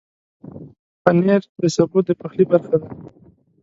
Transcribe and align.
پنېر 1.03 1.41
د 1.61 1.63
سبو 1.75 1.99
د 2.07 2.09
پخلي 2.21 2.45
برخه 2.51 2.75
ده. 2.81 2.87